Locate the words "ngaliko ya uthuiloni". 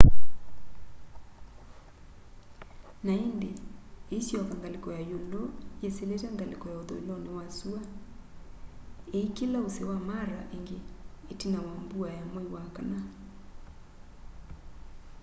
6.35-7.29